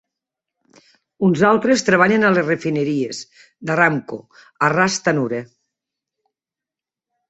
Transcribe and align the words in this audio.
Uns 1.27 1.43
altres 1.49 1.83
treballen 1.91 2.25
a 2.25 2.33
les 2.39 2.49
refineries 2.49 3.23
d'Aramco 3.71 4.21
a 4.69 4.75
Ras 4.79 5.01
Tanura. 5.09 5.47